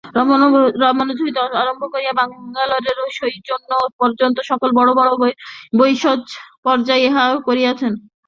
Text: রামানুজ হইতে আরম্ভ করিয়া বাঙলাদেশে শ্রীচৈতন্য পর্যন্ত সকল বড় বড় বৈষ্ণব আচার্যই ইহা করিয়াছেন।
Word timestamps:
রামানুজ 0.83 1.17
হইতে 1.21 1.39
আরম্ভ 1.61 1.83
করিয়া 1.93 2.13
বাঙলাদেশে 2.19 3.03
শ্রীচৈতন্য 3.17 3.71
পর্যন্ত 3.99 4.37
সকল 4.49 4.69
বড় 4.79 4.89
বড় 4.99 5.11
বৈষ্ণব 5.77 6.19
আচার্যই 6.65 7.01
ইহা 7.07 7.25
করিয়াছেন। 7.47 7.93